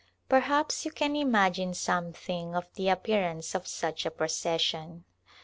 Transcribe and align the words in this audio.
Perhaps 0.27 0.83
you 0.83 0.89
can 0.89 1.15
imagine 1.15 1.75
something 1.75 2.55
of 2.55 2.65
the 2.73 2.89
appear 2.89 3.21
ance 3.23 3.53
of 3.53 3.67
such 3.67 4.03
a 4.03 4.09
procession. 4.09 5.03